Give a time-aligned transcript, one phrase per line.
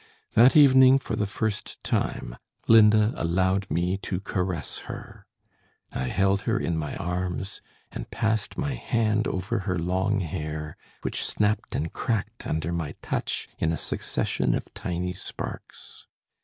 [0.33, 2.35] That evening for the first time
[2.67, 5.27] Linda allowed me to caress her.
[5.91, 11.23] I held her in my arms and passed my hand over her long hair, which
[11.23, 16.07] snapped and cracked under my touch in a succession of tiny sparks.